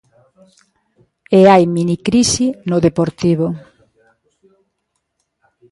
E 1.39 1.41
hai 1.51 1.63
minicrise 1.77 2.45
no 2.69 2.77
Deportivo. 2.87 3.47